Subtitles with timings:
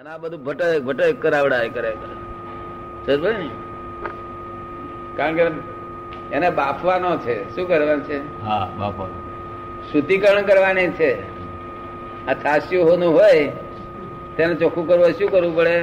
[0.00, 1.90] અને આ બધું ભટક ભટક કરાવડાય કરે
[3.06, 3.48] સમજ ને?
[5.16, 5.44] કારણ કે
[6.36, 7.34] એને બાફવાનો છે.
[7.54, 8.18] શું કરવાનું છે?
[8.44, 9.08] હા બાપા
[9.90, 11.10] શુદ્ધિકરણ કરવાની છે.
[12.28, 13.42] આ છાસ્યું હોનું હોય
[14.38, 15.76] તેને ચોખ્ખું કરવું શું કરવું પડે?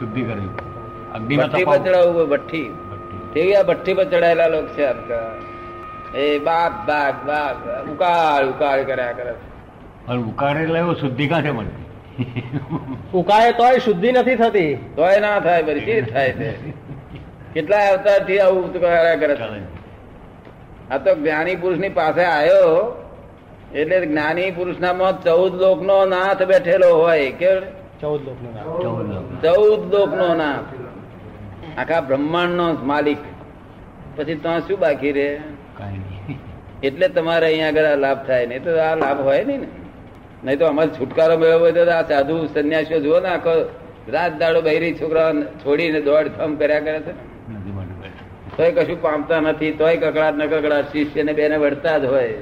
[0.00, 2.66] શુદ્ધિ ભઠ્ઠી પર ચડાવવું ભઠ્ઠી.
[3.34, 4.84] તેવી આ ભઠ્ઠી પર ચડાયેલા લોકો છે
[6.24, 7.56] એ બાપ બાપ બાપ.
[7.94, 9.38] ઉકાળ ઉકાળ કર્યા કરે.
[10.02, 11.90] ઉકાળ ઉકાળે એટલે એવું શુદ્ધિ કાંઠે મળતી
[13.20, 14.72] ઉકાળે તોય શુદ્ધિ નથી થતી.
[14.96, 16.48] તોય ના થાય પછી શી થાય છે
[17.54, 19.46] કેટલા અવતારથી આવું કર્યા કરે છે.
[20.90, 22.72] આ તો જ્ઞાની પુરુષની પાસે આવ્યો
[23.74, 27.52] એટલે જ્ઞાની પુરુષ નામાં ચૌદ લોક નો નાથ બેઠેલો હોય કે
[28.00, 28.50] ચૌદ લોક નો
[28.82, 29.24] ચૌદ લોક.
[29.42, 30.70] ચૌદ લોક નો નાથ.
[31.78, 33.22] આખા બ્રહ્માંડ નો માલિક.
[34.16, 35.28] પછી તો શું બાકી રે
[35.78, 36.38] કાંઈ નહીં.
[36.82, 38.64] એટલે તમારે અહીંયા આગળ આ લાભ થાય નહીં.
[38.64, 39.68] તો આ લાભ હોય નહીં ને.
[40.44, 43.70] નહીં તો અમારે છુટકારો મેળવવો હોય તો આ સાધુ સંન્યાસીઓ જુઓ ને આખો
[44.08, 47.12] રાત દાડો બહેરી છોકરા છોડીને દોડ થમ કર્યા કરે છે.
[48.56, 52.34] તોય કશું પામતા નથી તોય કકડાટ ન કકડાટ શિષ્યને બેને વળતા જ હોય.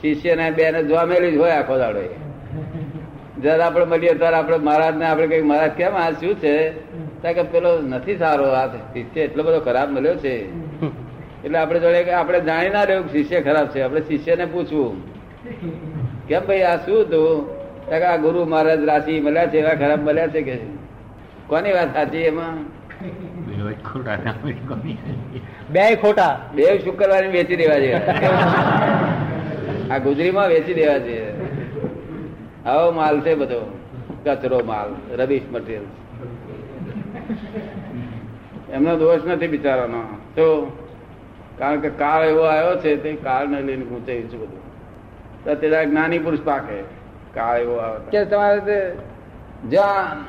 [0.00, 2.00] શિષ્યને બેને જોમેલી જ હોય આખો દાડો.
[3.42, 6.70] જયારે આપણે મળીએ ત્યારે આપણે મહારાજ ને આપણે કઈ મહારાજ કેમ આ શું છે?
[7.22, 10.36] કે પેલો નથી સારો આ શિષ્ય એટલો બધો ખરાબ મળ્યો છે.
[11.44, 13.80] એટલે આપણે જોડે આપડે આપણે જાણી ના રહ્યું કે શિષ્ય ખરાબ છે.
[13.80, 15.09] આપણે શિષ્યને પૂછવું.
[16.28, 17.30] કેમ ભાઈ આ શું હતું?
[18.10, 20.56] આ ગુરુ મહારાજ રાશિ મળ્યા છે એવા ખરાબ મળ્યા છે કે?
[21.46, 22.56] કોની વાત સાચી એમાં.
[25.70, 27.92] બે ખોટા બે શુક્રવારે વેચી દેવા છે.
[29.90, 31.18] આ ગુજરીમાં વેચી દેવા છે.
[32.64, 33.60] આવો માલ છે બધો.
[34.24, 35.86] કચરો માલ રબીશ મટીરિયલ
[38.72, 40.02] એમનો દોષ નથી બિચારાનો.
[40.36, 40.46] તો
[41.58, 44.59] કારણ કે કાળ એવો આવ્યો છે તે કાળને લઈને ગુંચાયું છે બધું.
[45.44, 46.82] તો તે જ્ઞાની પુરુષ પાકે.
[47.34, 48.96] કાયો આવે કે તમારે
[49.68, 50.22] જ્યાં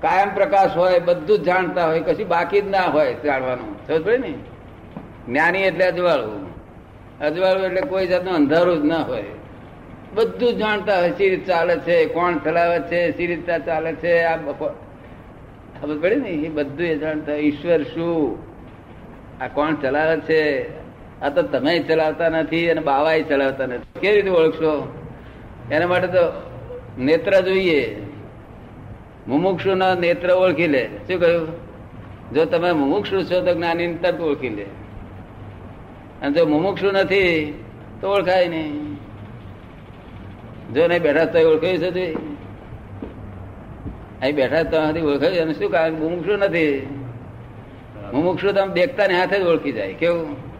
[0.00, 3.86] કાયમ પ્રકાશ હોય બધું જ જાણતા હોય કશું બાકી જ ના હોય જાણવાનું.
[3.86, 4.34] સમજ પડે ને?
[5.28, 6.46] જ્ઞાની એટલે અજવાળું.
[7.20, 9.24] અજવાળું એટલે કોઈ જાતનું અંધારું જ ના હોય.
[10.14, 14.22] બધું જ જાણતા હોય સી રીતે ચાલે છે કોણ ચલાવે છે સી રીતે ચાલે છે
[14.22, 14.36] આ
[15.80, 16.28] ખબર પડી ને?
[16.28, 17.40] એ બધું એ જાણતા હોય.
[17.40, 18.38] ઈશ્વર શું?
[19.40, 20.42] આ કોણ ચલાવે છે?
[21.22, 24.00] આ તો તમે ચલાવતા નથી અને બાવાય ચલાવતા નથી.
[24.00, 25.02] કેવી રીતે ઓળખશો?
[25.70, 26.50] એના માટે તો
[26.98, 27.96] નેત્ર જોઈએ.
[29.28, 30.86] મુમુક્ષુ ના નેત્ર ઓળખી લે.
[30.86, 31.48] શું કહ્યું?
[32.34, 34.62] જો તમે મુમુક્ષુ છો તો જ્ઞાની તરત ઓળખી લે.
[36.22, 37.54] અને જો મુમુક્ષુ નથી,
[38.00, 38.94] તો ઓળખાય નહીં.
[40.74, 42.14] જો નહીં બેઠા તો ઓળખાયું છે
[44.20, 45.94] અહીં બેઠા તો સુધી ઓળખાયું અને શું કારણ?
[45.94, 46.86] મુમુક્ષુ નથી.
[48.12, 49.92] મુમુક્ષુ તમે દેખતા ને હાથે જ ઓળખી જાય.
[49.92, 50.55] કેવું?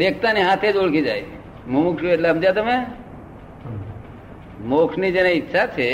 [0.00, 1.24] દેખતા ને હાથે જ ઓળખી જાય.
[1.68, 2.76] મુમુક્ષુ એટલે સમજ્યા તમે?
[4.64, 5.88] મોક્ષની જેને ઈચ્છા છે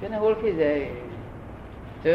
[0.00, 0.80] તેને ઓળખી જાય.
[2.04, 2.14] તો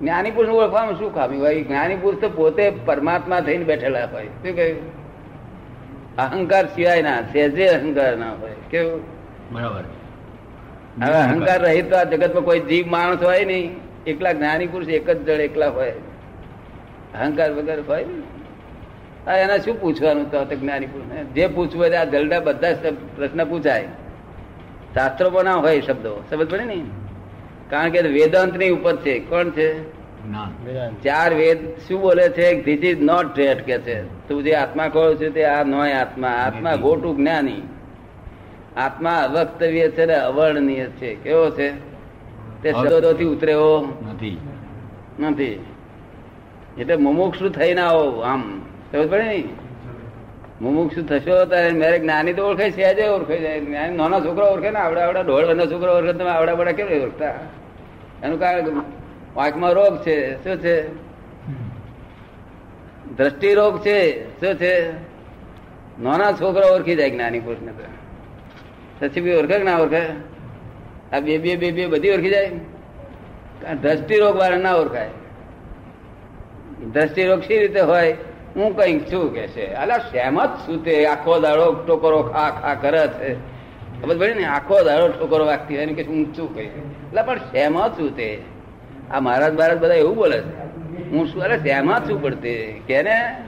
[0.00, 4.32] જ્ઞાની પુરુષ ઓળખવામાં શું ખામી હોય જ્ઞાની પુરુષ તો પોતે પરમાત્મા થઈને બેઠેલા હોય.
[4.42, 4.78] શું કહ્યું?
[6.16, 8.56] અહંકાર સિવાય ના સહેજે અહંકાર ના હોય.
[8.70, 9.00] કેવું?
[9.52, 9.84] બરાબર.
[11.02, 13.70] હવે અહંકાર રહી તો આ જગતમાં કોઈ જીવ માણસ હોય નહીં.
[14.06, 15.94] એકલા જ્ઞાની પુરુષ એક જ જળ એકલા હોય.
[17.14, 18.39] અહંકાર વગર હોય ને આ
[19.26, 20.44] એના શું પૂછવાનું તો?
[20.44, 20.86] જ્ઞાની
[21.34, 22.76] જે પૂછવું હોય આ જલડા બધા
[23.16, 23.84] પ્રશ્ન પૂછાય.
[24.94, 26.24] શાસ્ત્રોમાં ના હોય શબ્દો.
[26.30, 26.84] સમજ પડે ને?
[27.70, 29.18] કારણ કે વેદાંતની ઉપર છે.
[29.18, 30.00] કોણ છે?
[31.02, 32.62] ચાર વેદ શું બોલે છે?
[32.62, 34.28] ધીસ ઇઝ નોટ ડેટ કે છે.
[34.28, 36.28] તું જે આત્મા કહો છે તે આ નોય આત્મા.
[36.28, 37.62] આત્મા ગોટું જ્ઞાની.
[38.76, 41.14] આત્મા અવક્તવ્ય છે ને અવર્ણનીય છે.
[41.14, 41.72] કેવો છે?
[42.62, 44.38] તે શબ્દોથી ઉતરેવો નથી.
[45.20, 45.64] નથી.
[46.78, 48.62] એટલે મુમુક્ષુ ના આવો આમ.
[48.92, 49.44] સમજ પડે ને
[50.60, 54.78] મુમુક્ષુ થશો ત્યારે મેરે જ્ઞાની તો ઓળખાય છે, આજે ઓળખે જ્ઞાની નાના છોકરો ઓળખે ને,
[54.78, 57.34] આવડા આવડા ઢોળ વર્ષના છોકરો ઓળખે તમે આવડા બડા કેમ ઓળખતા?
[58.22, 58.82] એનું કારણ
[59.36, 60.44] વાંકમાં રોગ છે.
[60.44, 60.76] શું છે?
[63.16, 64.24] દ્રષ્ટિ રોગ છે.
[64.40, 64.90] શું છે?
[66.02, 67.86] નાના છોકરા ઓળખી જાય જ્ઞાની પુરુષને તો.
[69.00, 70.02] પછી બી ઓળખે ના ઓળખે?
[71.12, 72.50] આ બે બે બે બે બધી ઓળખી જાય?
[73.82, 75.08] દ્રષ્ટિ રોગ વાળા ના ઓળખાય.
[76.92, 78.16] દ્રષ્ટિ રોગ શી રીતે હોય?
[78.56, 79.74] હું કંઈક છું કે છે.
[79.74, 81.06] અલા સહેમત શું તે?
[81.06, 83.34] આખો દાડો ટોકરો ખા ખા કરે છે.
[84.02, 84.44] ખબર પડે ને?
[84.44, 86.64] આખો દાડો ટોકરો વાગતી હોય કે હું શું કહી?
[86.64, 88.42] એટલે પણ સહેમત છું તે?
[89.10, 90.60] આ મહારાજ મહારાજ બધા એવું બોલે છે.
[91.10, 91.42] હું શું?
[91.42, 93.44] અરે સહેમત છું પડતી કે ને?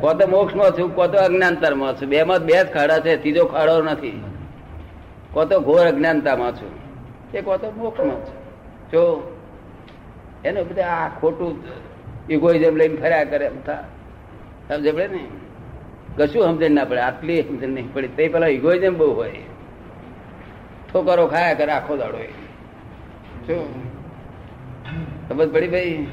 [0.00, 2.08] કો તો મોક્ષમાં છું કો તો અજ્ઞાનતામાં છું.
[2.08, 4.24] બે માં બે જ ખાડા છે, ત્રીજો ખાડો નથી.
[5.32, 6.70] કો તો ઘોર અજ્ઞાનતામાં છું.
[7.44, 8.38] કો તો મોક્ષમાં છું.
[8.90, 9.34] જો,
[10.44, 11.87] એને બધા આ ખોટું
[12.30, 13.50] ઇગોઇઝમ લઈને ફર્યા કરે
[14.68, 15.24] સમજે પડે ને?
[16.16, 17.00] કશું સમજણ ના પડે.
[17.00, 18.08] આટલી સમજણ નહીં પડે.
[18.08, 19.32] તે પેલા ઇગોઇઝમ બહુ હોય.
[20.92, 22.18] ઠોકરો ખાયા કરે આખો દાડો.
[25.28, 26.06] ખબર પડી ભાઈ?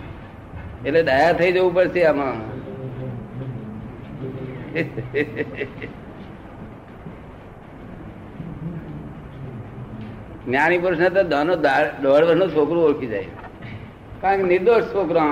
[0.86, 2.38] એટલે દયા થઈ જવું પડશે આમાં.
[10.46, 13.28] જ્ઞાની પુરુષ ને તો દોઢ છોકરું ઓળખી જાય.
[14.22, 15.28] કારણ કે નિર્દોષ છોકરા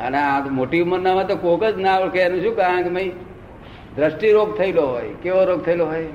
[0.00, 3.12] અને આ મોટી ઉંમરના તો કોક જ ના ઓળખે એનું શું કારણ કે ભાઈ
[3.96, 5.08] દ્રષ્ટિ રોગ થયેલો હોય?
[5.22, 6.06] કેવો રોગ થયેલો હોય?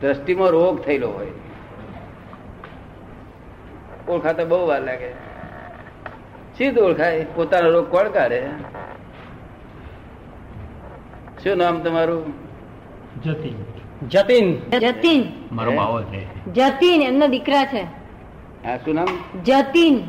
[0.00, 1.26] દ્રષ્ટિમાં રોગ થયેલો હોય.
[4.08, 5.08] ઓળખાતા બહુ વાર લાગે.
[6.58, 8.42] સીધું ઓળખાય પોતાનો રોગ કોણ કાઢે?
[11.44, 12.32] શું નામ તમારું?
[14.08, 14.78] જતીન.
[14.78, 15.32] જતીન.
[15.52, 15.76] મારો હે?
[15.76, 16.52] બાવો છે.
[16.52, 17.82] જતીન એમના દીકરા છે.
[18.64, 19.08] હા શું નામ?
[19.44, 20.00] જતીન.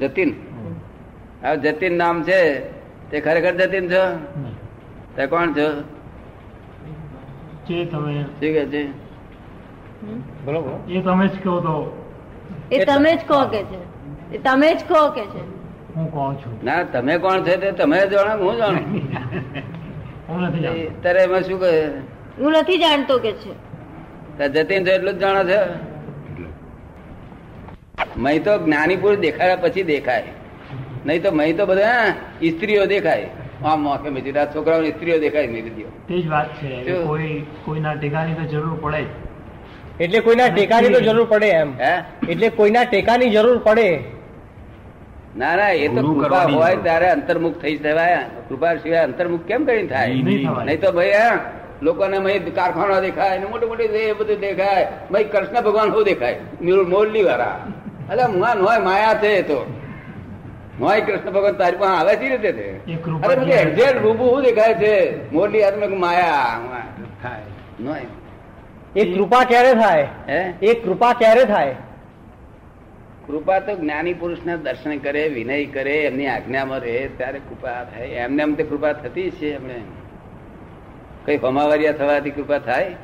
[0.00, 0.51] જતીન.
[1.42, 2.60] જતીન નામ છે.
[3.10, 4.04] તે ખરેખર જતીન છો?
[5.16, 5.68] તે કોણ છો?
[7.68, 8.24] જે તમે
[8.70, 8.82] છે?
[10.88, 11.74] એ તમે જ કહો તો.
[12.72, 13.80] એ તમે જ કહો કે છે.
[14.34, 15.42] એ તમે જ કહો કે છે.
[15.94, 16.64] હું કહું છું?
[16.64, 18.84] ના તમે કોણ છો તે તમે જાણો હું જાણું?
[20.28, 21.00] હું નથી જાણતો.
[21.02, 21.90] તારે એમાં શું કહે?
[22.38, 23.52] હું નથી જાણતો કે છે.
[24.48, 25.60] જતીન તો એટલું જ જાણો છે?
[28.16, 30.24] મય તો જ્ઞાની પુરુષ દેખાડ્યા પછી દેખાય.
[31.06, 32.14] નહીં તો મહી તો બધા
[32.52, 33.28] સ્ત્રીઓ દેખાય.
[33.64, 36.70] આમ મોકે મેં આ છોકરાઓ સ્ત્રીઓ દેખાય મેરી દો તે જ વાત છે.
[37.10, 39.02] કોઈ કોઈના ટેકાની તો જરૂર પડે
[40.00, 41.70] એટલે કોઈના ટેકાની તો જરૂર પડે એમ.
[41.84, 41.94] હે?
[42.32, 43.88] એટલે કોઈના ટેકાની જરૂર પડે.
[45.40, 48.22] ના ના એ તો કૃપા હોય ત્યારે અંતર્મુખ થઈ જવાય.
[48.48, 50.14] કૃપા સિવાય અંતર્મુખ કેમ કરીને થાય?
[50.14, 51.36] નહીં, તો ભાઈ હા
[51.82, 54.88] લોકોને મય કારખાના દેખાય ને મોટી મોટી એ બધું દેખાય.
[55.12, 56.36] ભાઈ કૃષ્ણ ભગવાન શું દેખાય?
[56.94, 57.56] મોરલી વાળા
[58.10, 59.58] એટલે મુઆ હોય માયા છે એ તો.
[60.80, 62.80] નોય કૃષ્ણ ભગવાન તારી પાસે આવે છે રીતે
[63.24, 65.32] અરે એક્ઝેક્ટ રૂબુ શું દેખાય છે?
[65.32, 66.60] મોરલી હાથ માયા?
[67.22, 67.42] થાય.
[68.96, 70.08] એ કૃપા ક્યારે થાય?
[70.28, 70.54] હે?
[70.62, 71.74] એ કૃપા ક્યારે થાય?
[73.26, 78.06] કૃપા તો જ્ઞાની પુરુષના દર્શન કરે વિનય કરે એમની આજ્ઞામાં રહે ત્યારે કૃપા થાય.
[78.06, 79.80] એમને એમ તો કૃપા થતી છે એમને.
[81.24, 82.94] કઈ હમાવરિયા થવાથી કૃપા થાય?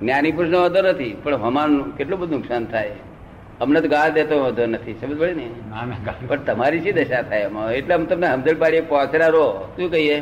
[0.00, 2.90] જ્ઞાની પુરુષનો વાંધો નથી પણ હોમાનું કેટલું બધું નુકસાન થાય?
[3.60, 5.46] અમને તો ગાળ દેતો વાંધો નથી સમજ પડે ને?
[6.28, 7.72] પણ તમારી શી દશા થાય એમાં?
[7.78, 9.46] એટલે અમે તમને સમજણ પાડીએ પહોંચરા રો
[9.76, 10.18] શું કહીએ?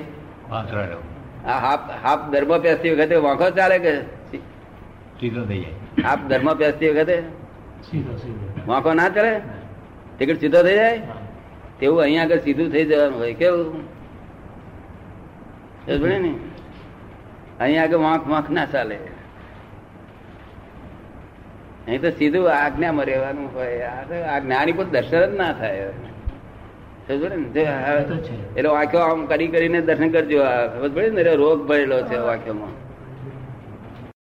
[1.47, 3.95] આ હાફ હાફ ધર્મ પેસતી વખતે વાંખો ચાલે કે?
[5.21, 6.07] સીધો થઈ જાય.
[6.09, 7.17] હાફ ધર્મ પેસતી વખતે?
[7.91, 8.47] સીધો સીધો.
[8.67, 9.33] વાંખો ના ચાલે?
[10.17, 11.01] ટિકિટ સીધો થઈ જાય?
[11.81, 13.35] તેવું અહીંયા આગળ સીધું થઈ જવાનું હોય.
[13.35, 13.85] કેવું?
[15.87, 16.33] સમજ પડી ને?
[17.61, 18.99] અહીંયા આગળ વાંક વાંક ના ચાલે.
[21.87, 23.81] અહીં તો સીધું આજ્ઞામાં રહેવાનું હોય.
[24.29, 25.77] આ જ્ઞાની પણ દર્શન જ ના થાય.
[28.57, 30.43] એટલે વાક્યો આમ કરી કરીને દર્શન કરજો.
[30.79, 31.23] ખબર પડે ને?
[31.23, 32.86] રોગ ભરેલો છે વાંખ્યોમાં